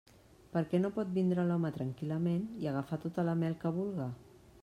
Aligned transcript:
Per 0.53 0.61
què 0.69 0.79
no 0.85 0.89
pot 0.95 1.11
vindre 1.17 1.43
l'home 1.49 1.71
tranquil·lament 1.75 2.41
i 2.65 2.71
agafar 2.71 3.01
tota 3.05 3.29
la 3.31 3.39
mel 3.45 3.61
que 3.65 3.75
vulga? 3.79 4.09